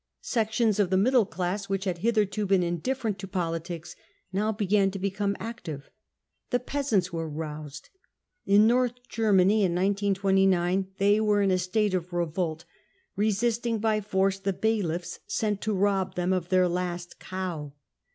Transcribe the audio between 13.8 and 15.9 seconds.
force the bailiffs sent to